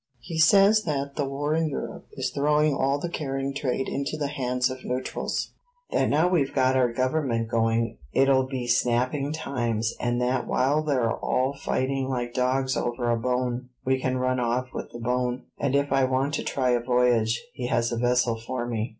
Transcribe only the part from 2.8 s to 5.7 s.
the carrying trade into the hands of neutrals;